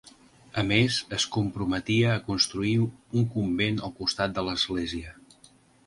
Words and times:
A 0.61 0.61
més 0.71 0.95
es 1.17 1.25
comprometia 1.35 2.09
a 2.15 2.23
construir 2.31 2.73
un 2.87 3.31
convent 3.37 3.81
al 3.89 3.97
costat 4.03 4.39
de 4.39 4.49
l'església. 4.49 5.19